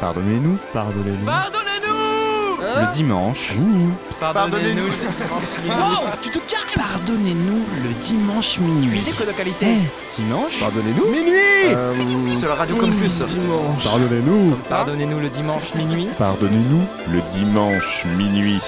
[0.00, 1.26] Pardonnez-nous, pardonnez-nous.
[1.26, 3.52] Pardonnez-nous Le dimanche.
[4.18, 4.88] Pardonnez-nous
[5.68, 8.88] Oh, tu te calmes Pardonnez-nous le dimanche minuit.
[8.88, 9.66] Musique de localité
[10.16, 11.10] Dimanche Pardonnez-nous.
[11.10, 11.34] Minuit
[11.68, 13.84] euh, Sur la radio Campus Dimanche.
[13.84, 14.56] Pardonnez-nous.
[14.68, 16.82] Pardonnez-nous le dimanche minuit Pardonnez-nous.
[17.12, 18.60] Le dimanche minuit.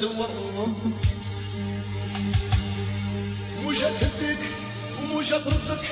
[0.00, 0.74] دوام.
[3.64, 4.38] موجة تبك
[5.02, 5.84] وموجة ضدك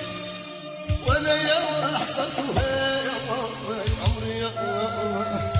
[1.06, 2.68] وأنا يا حصلتها
[3.04, 3.12] يا
[4.04, 5.52] عمري يا الله.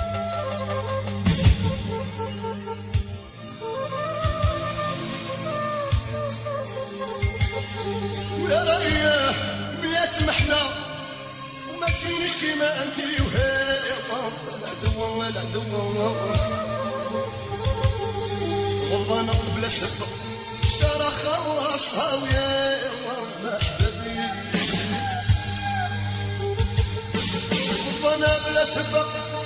[8.41, 9.31] ويا رايه
[9.81, 10.61] مئات محنه
[11.73, 16.66] وما تجينيش كيما انت وهي يا رب لا دوا ولا دوا
[18.97, 20.07] وظن بلا سبب
[20.81, 22.77] ترى خلصها ويا
[23.43, 24.19] محببي
[28.03, 29.05] وظن بلا سبب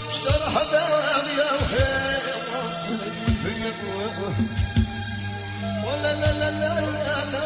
[0.09, 1.51] اشترى بالي يا
[5.85, 7.41] ولا لا لا لا لا لا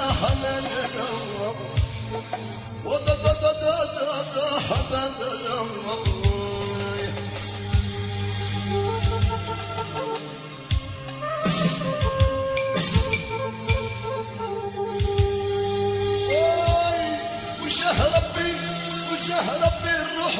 [2.85, 4.19] وضا ضا ضا ضا ضا
[4.91, 6.24] ضا ضا
[17.95, 18.51] وشه ربي
[19.11, 20.35] وشه ربي الروح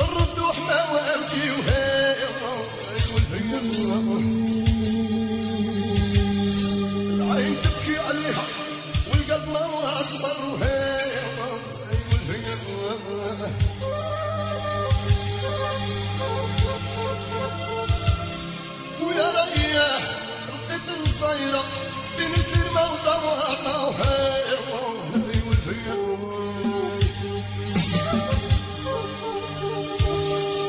[0.00, 2.16] الردوح ما وانتي وهي
[7.14, 8.42] العين تبكي عليها
[9.12, 11.00] والقلب ما اصبر وهي
[19.02, 19.88] ويا ريا
[20.52, 21.64] رقيت الصيرة
[22.18, 24.39] بين الفيرما وضوء وهي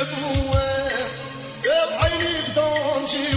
[0.00, 0.62] العبوة
[1.64, 3.36] يا وعيني بدون شي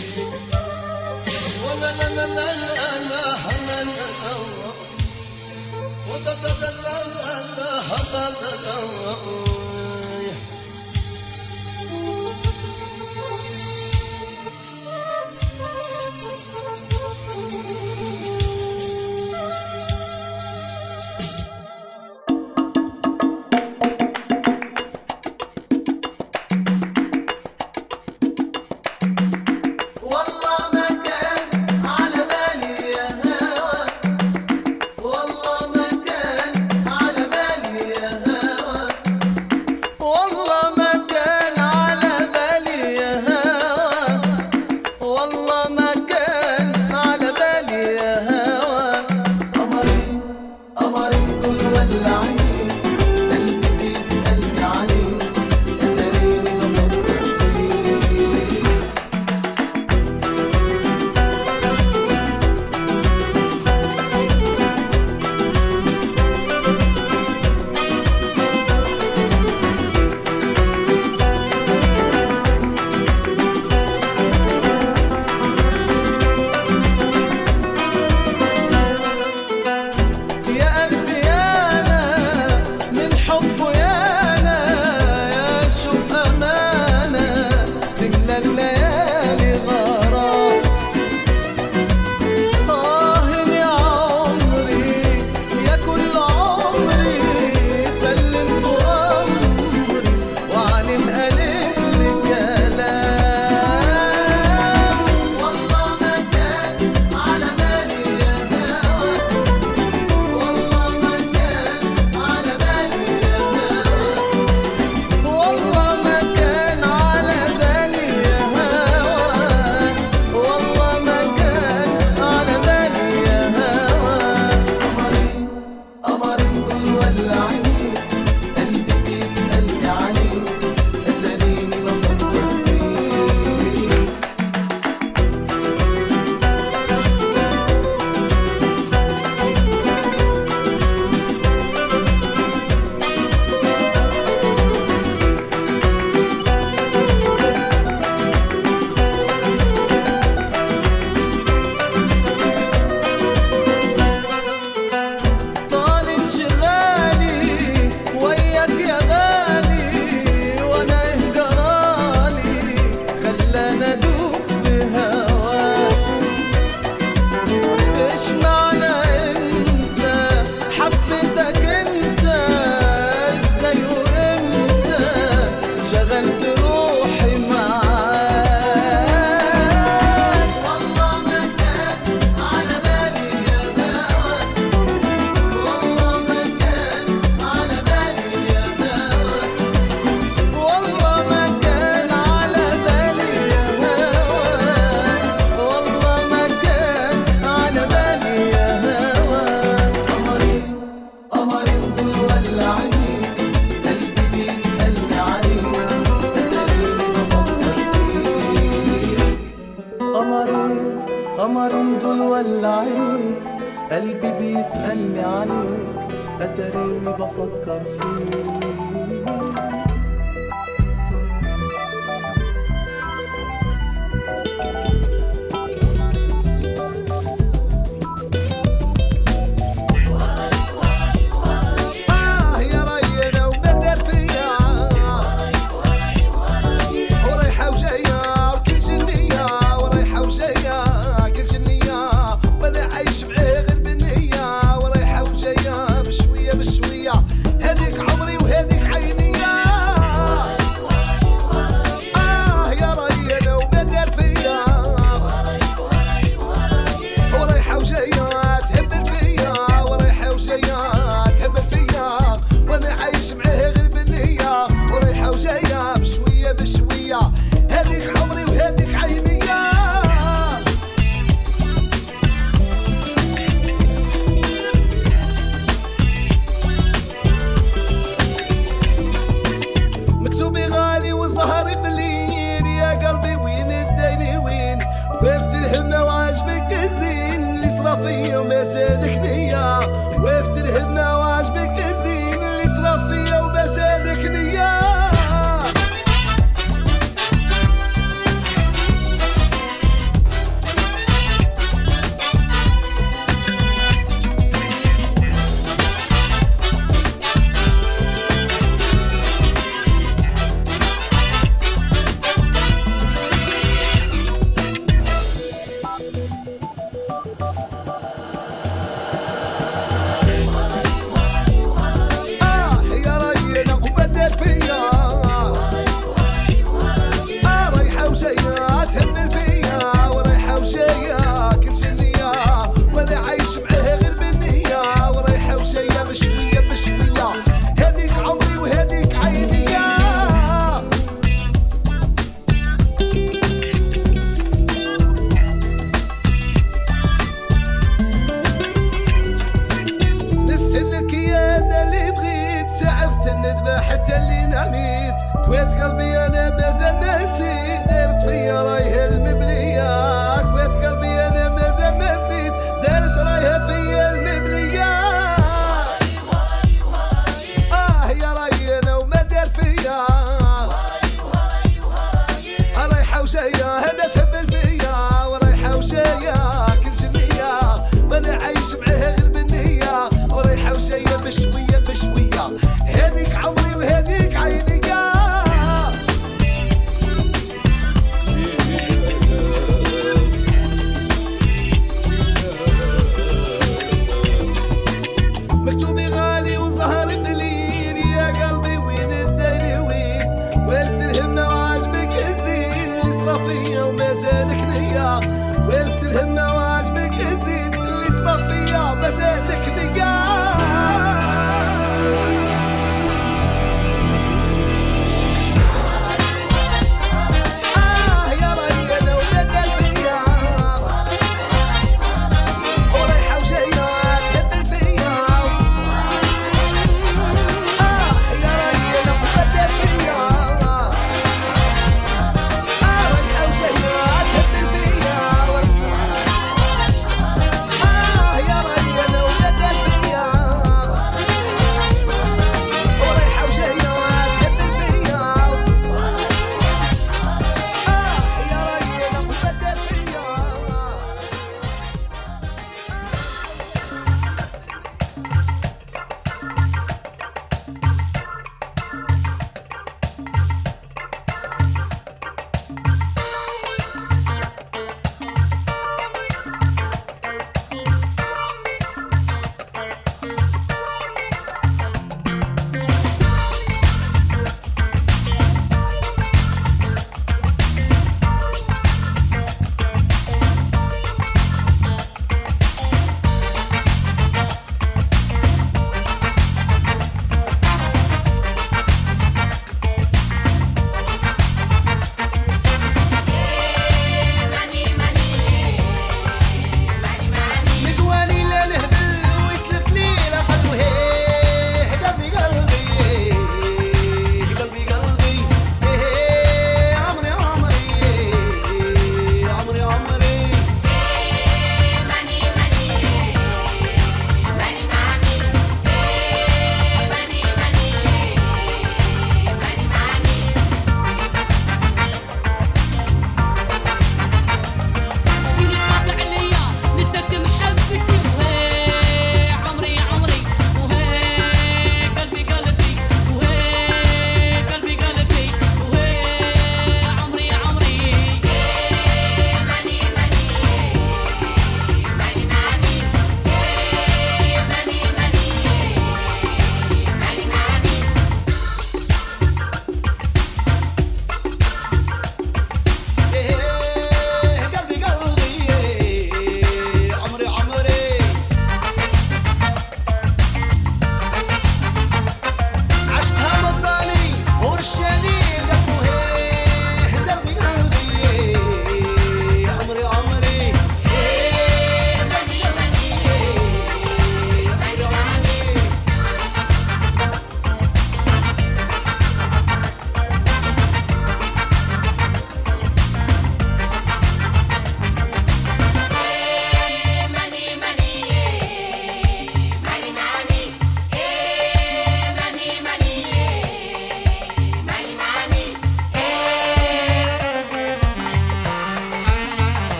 [2.17, 2.71] والله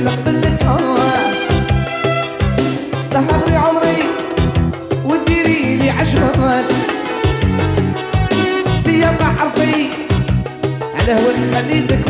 [0.00, 1.10] الحلق بالهوى
[3.54, 4.02] عمري
[5.04, 6.64] وديري لي عشرات
[8.84, 9.04] في
[9.40, 9.88] عرفي
[10.94, 12.08] على هواك خليتك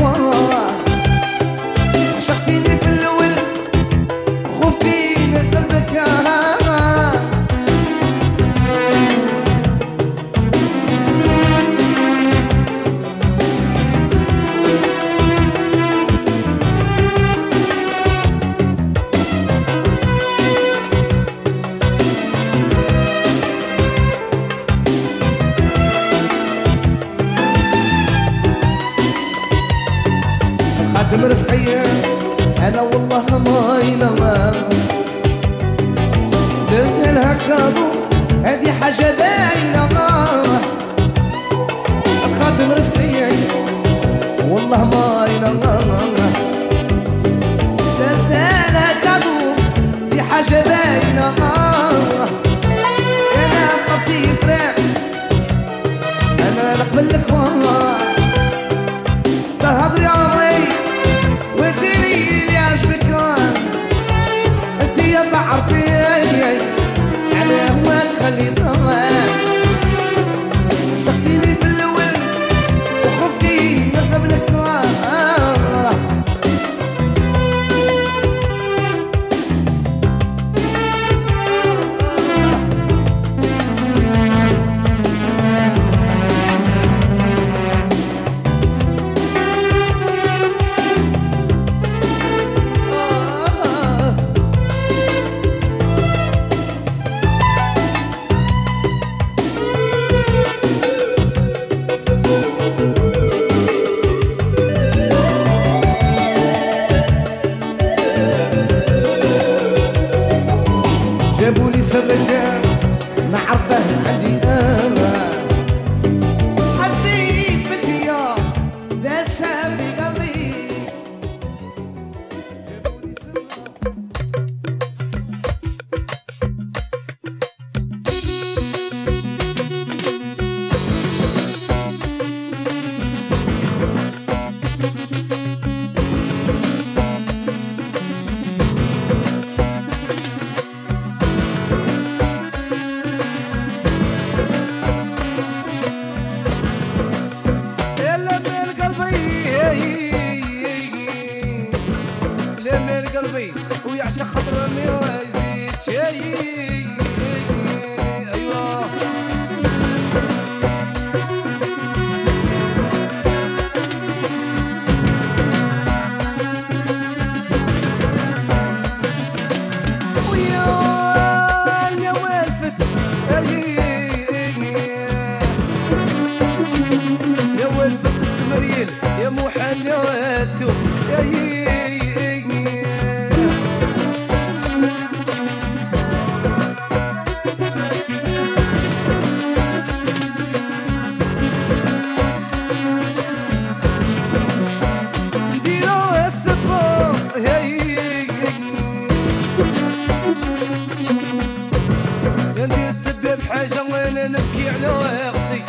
[202.65, 205.63] أنا السبب في حاجة وأنا نبكي على أختي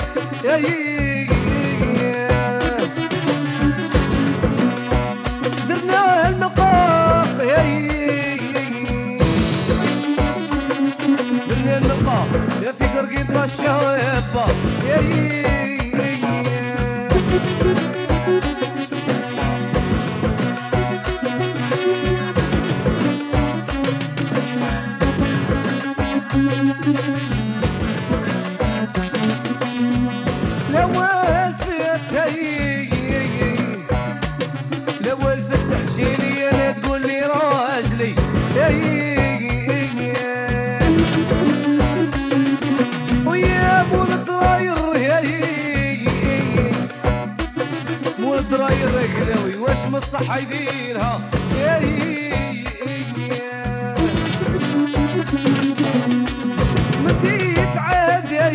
[5.69, 7.41] درناها المقاق
[12.63, 14.45] يا في قرقيط الشهوه يا با
[50.29, 51.21] عايدينها
[51.61, 51.79] يا
[57.05, 58.49] متي تعاد يا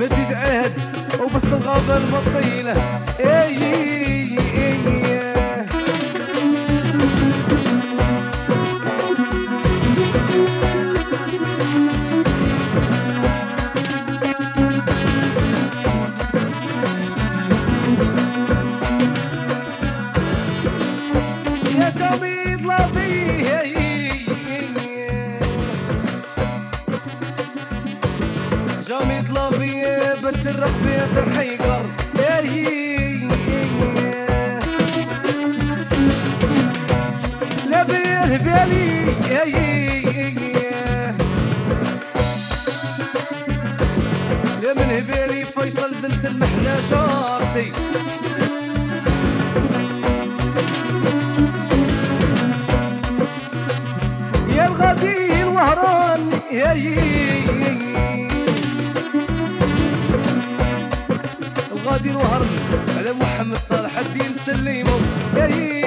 [0.00, 0.72] متي تعاد
[1.20, 3.87] وبس الغضب مطيله إيه.
[30.48, 33.28] الرب انت محير ليه
[37.70, 38.88] لا بيه بالي
[44.62, 47.72] لا من هبالي فيصل بنت المحنة جارتي.
[54.48, 57.47] يا الغادي وهران يا يي
[61.98, 62.46] غادي نهرب
[62.98, 64.98] على محمد صلاح الدين سليمو.
[65.36, 65.77] يا هي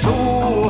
[0.00, 0.61] to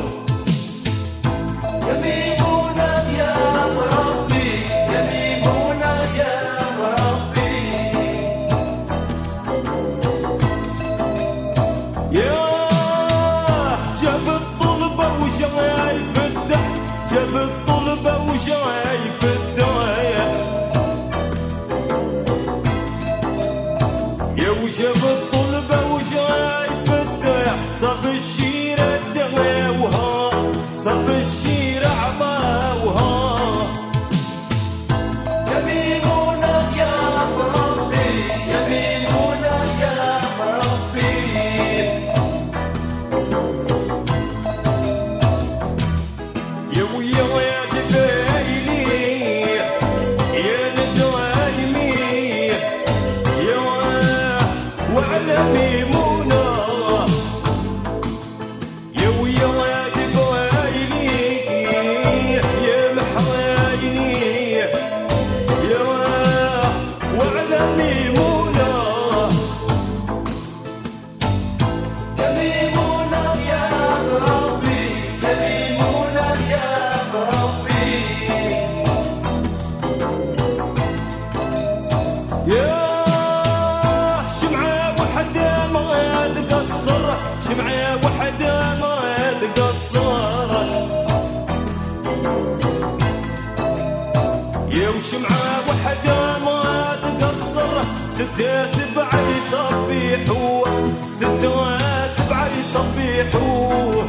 [101.17, 101.79] ستة
[102.09, 104.03] سبعة يصبحوا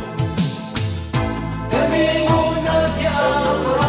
[3.03, 3.82] يا ربي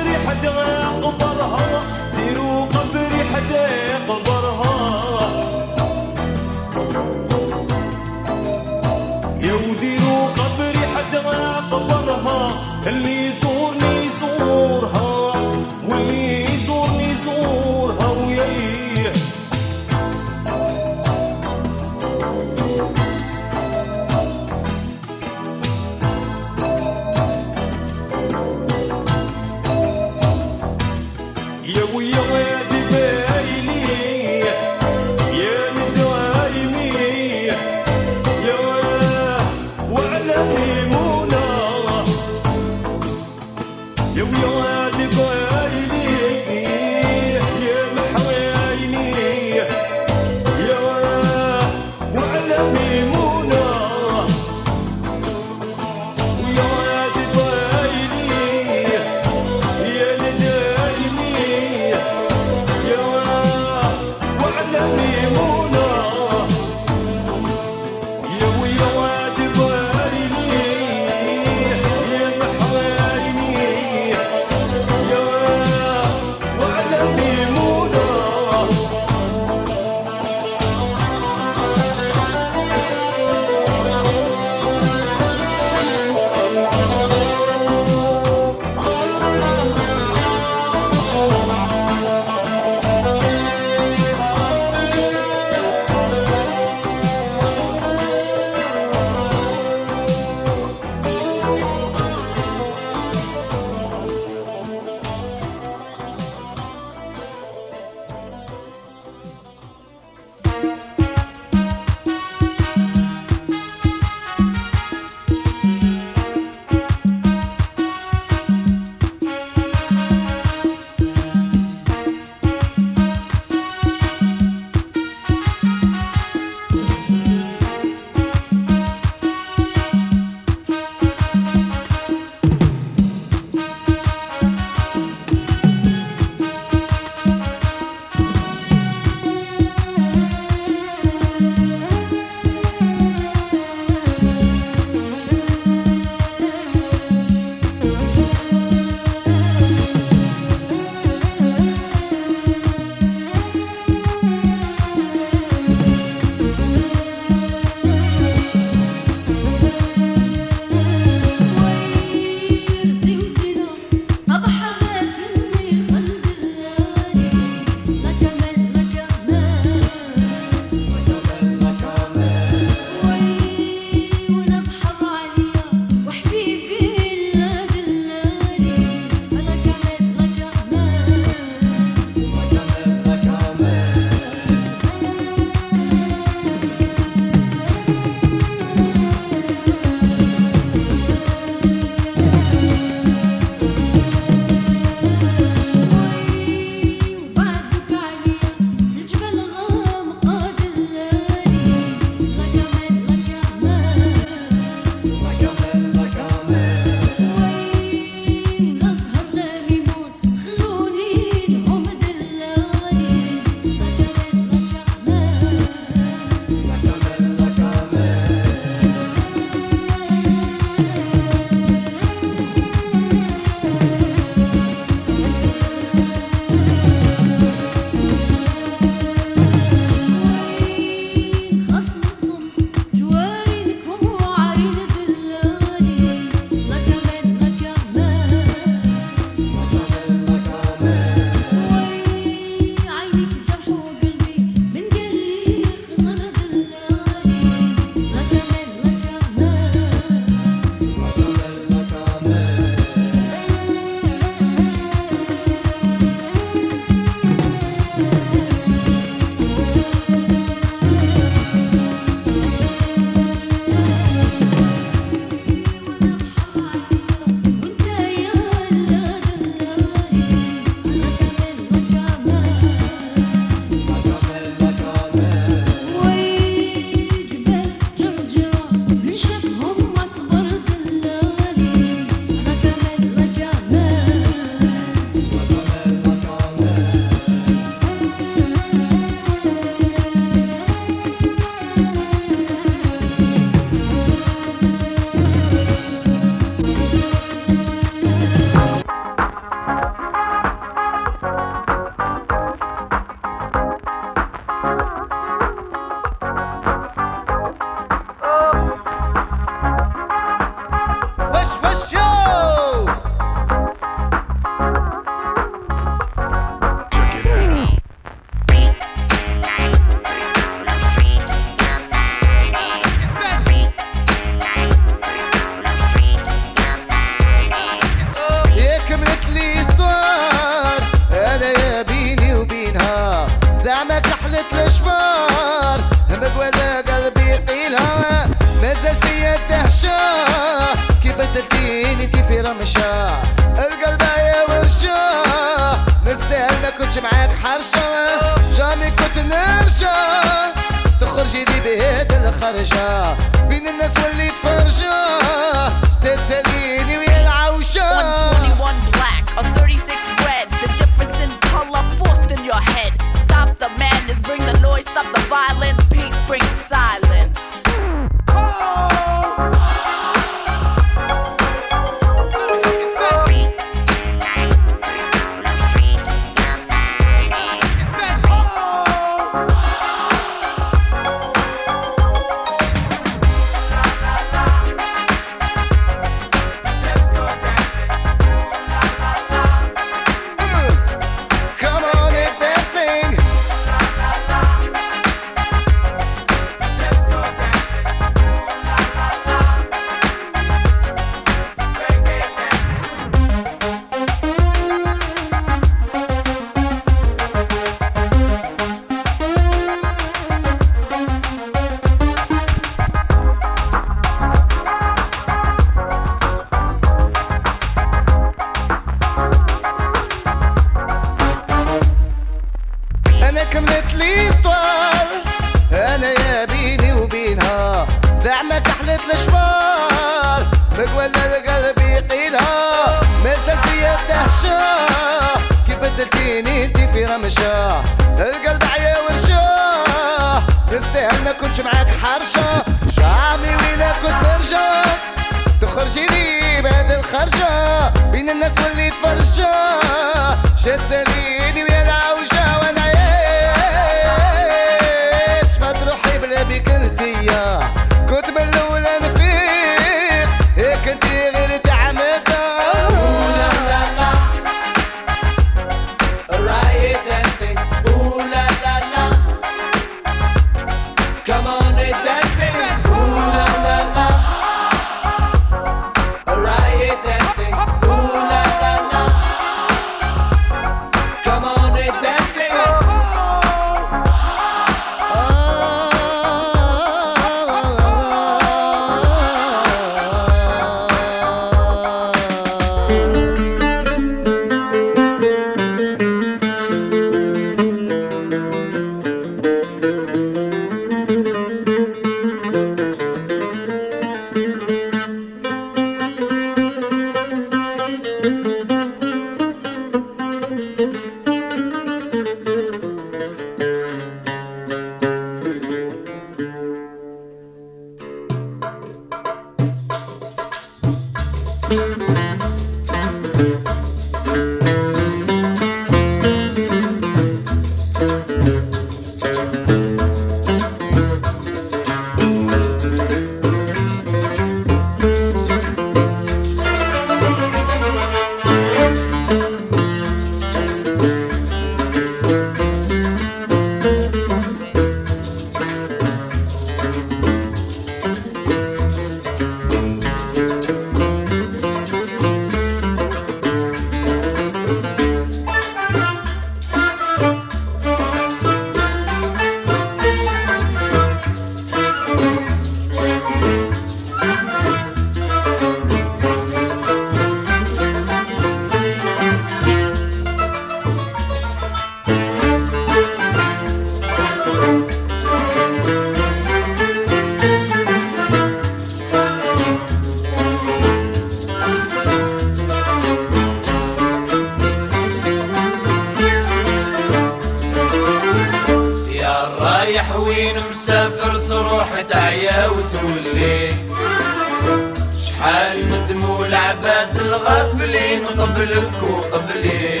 [598.38, 600.00] قبلك وقبلي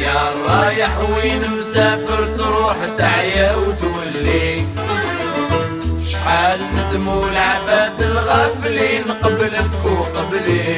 [0.00, 4.56] يا رايح وين مسافر تروح تعيا وتولي.
[6.06, 10.76] شحال ندموا العباد الغافلين قبلك وقبلي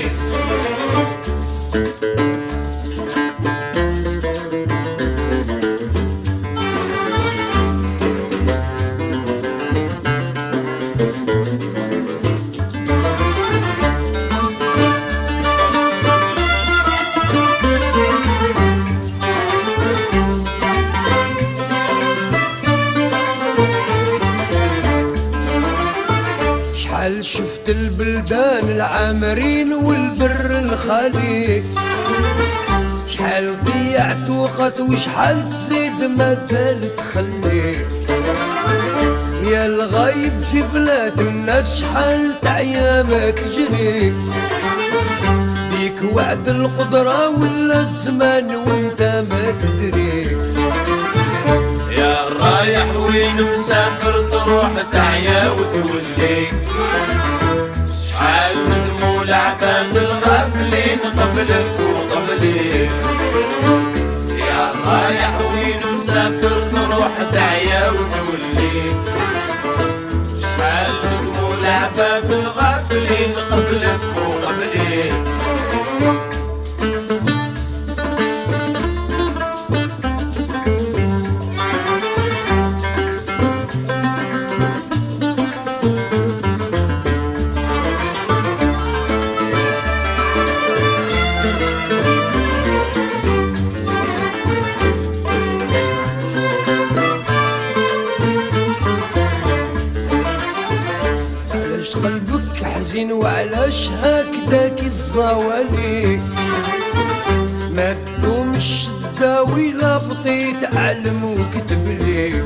[28.83, 31.63] العامرين والبر الخالي
[33.09, 37.75] شحال ضيعت وقت وشحال تزيد ما زال تخلي
[39.51, 44.13] يا الغايب في بلاد الناس شحال تعيا ما تجري
[45.71, 50.39] بيك وعد القدرة ولا الزمان وانت ما تدري
[51.91, 56.47] يا رايح وين مسافر تروح تعيا وتولي.
[61.43, 62.89] قبلك وقبلي
[64.39, 68.85] يا رايح وين مسافر تروح تعيا وتولي.
[70.43, 75.11] شحال دموع عباد الغافلين قبلك وقبلي
[103.03, 106.21] حزين وعلاش هكداك الزوالي.
[107.77, 108.87] ما تدومش
[109.17, 112.43] تداوي لا بطيت علم وكتب لي.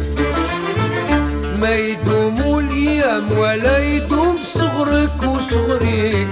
[1.61, 6.27] ما يدوموا الأيام ولا يدوم صغرك وصغري.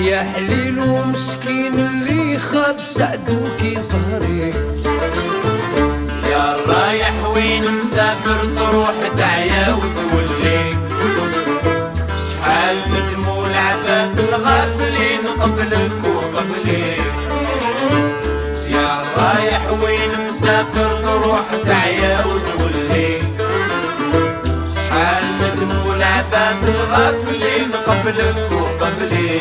[0.00, 3.60] يا حليل ومسكين اللي خاب سعدوك
[3.90, 4.52] ظهري.
[6.30, 10.27] يا رايح وين مسافر تروح تعيا وتولي
[15.18, 16.96] الغافلين قبلك وقبلي
[18.70, 23.20] يا رايح وين مسافر تروح تعيا وتولي
[24.74, 29.40] شحال ندموا العباد الغافلين قبلك وقبلي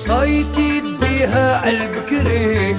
[0.00, 2.76] وصايتي يديها عالبكري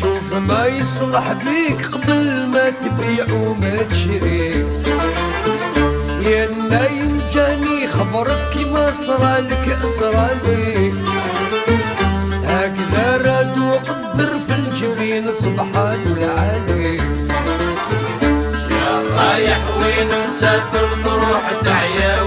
[0.00, 4.66] شوف ما يصلح بيك قبل ما تبيع وما تشري.
[6.24, 10.92] يا نايم جاني خبرك كيما صرالك صرالي
[12.44, 16.96] هكذا راد وقدر في الجبين سبحان العالي.
[18.70, 22.22] يا رايح وين مسافر تروح تعيا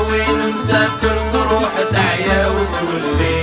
[0.00, 3.40] وين مسافر تروح تعيا وتولي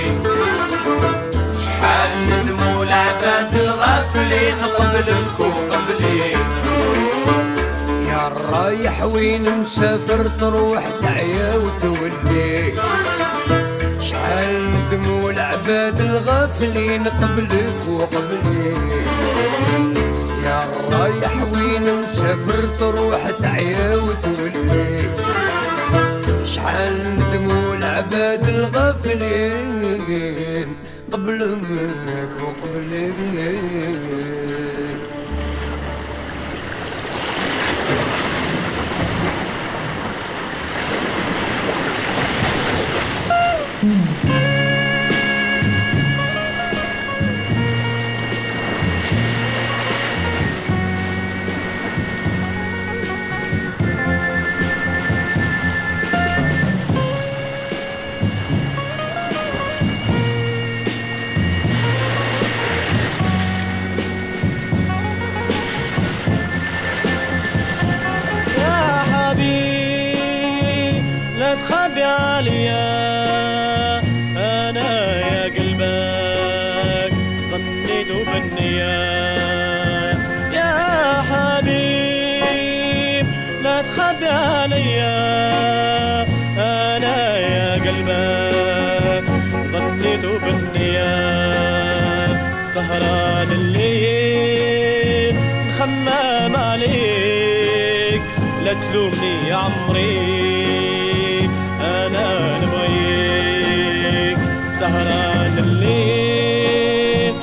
[1.64, 6.32] شحال ندموا العباد الغافلين قبلك وقبلي
[8.10, 12.74] يا رايح وين مسافر تروح تعيا وتولي.
[14.01, 18.74] شحال ندموا العباد الغافلين قبلك وقبلي.
[20.45, 20.60] يا
[20.91, 25.10] رايح وين مسافر تروح تعيا وتولي.
[26.56, 29.95] شحال ندموا العباد الغافلين
[31.12, 33.12] قبلك وقبلي
[95.86, 98.21] حمام عليك
[98.63, 101.49] لا تلومني يا عمري.
[101.81, 104.38] أنا نبغيك
[104.79, 107.33] سهران الليل.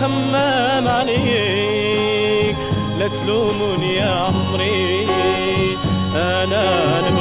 [0.00, 2.56] حمام عليك
[2.98, 5.06] لا تلومني يا عمري.
[6.16, 6.64] أنا
[7.00, 7.19] نبغيك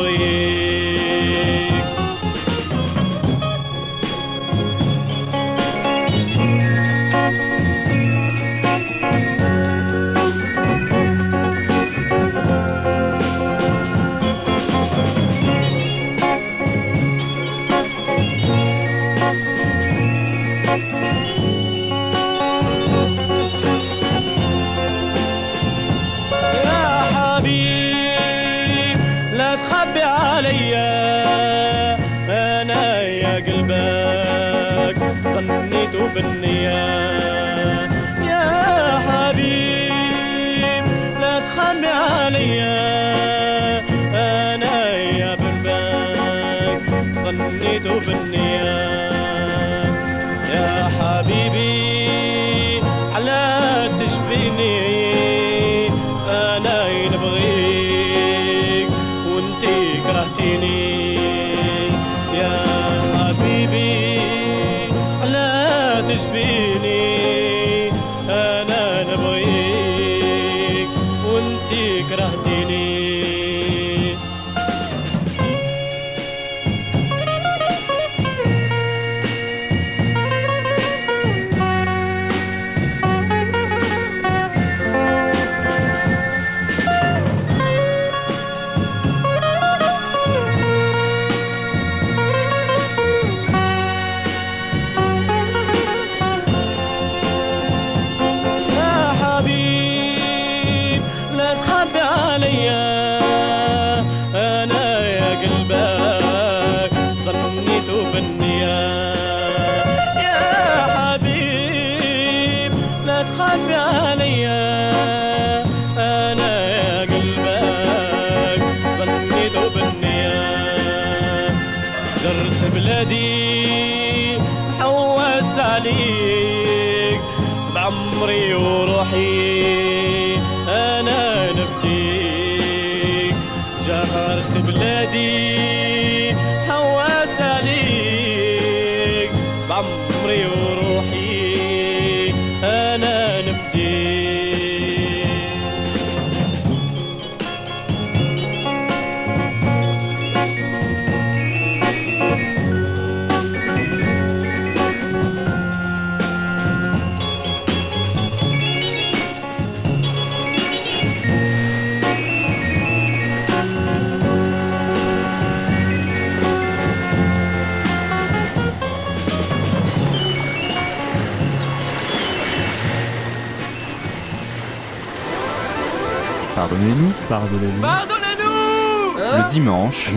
[177.29, 177.81] Pardonnez-nous.
[177.81, 180.09] Pardonnez-nous Le dimanche.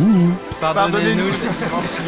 [0.62, 1.24] Ah Pardonnez-nous.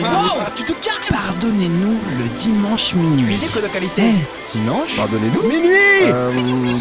[0.00, 3.24] wow, tu te calmes Pardonnez-nous le dimanche minuit.
[3.24, 3.50] Musique
[3.98, 4.12] eh,
[4.52, 5.42] dimanche Pardonnez-nous.
[5.42, 5.70] Minuit
[6.05, 6.30] euh,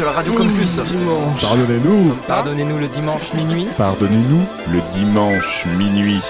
[0.06, 0.78] la radio campus.
[0.78, 1.42] Dimanche.
[1.42, 2.16] Pardonnez-nous.
[2.26, 3.68] Pardonnez-nous le dimanche minuit.
[3.78, 6.22] Pardonnez-nous le dimanche minuit.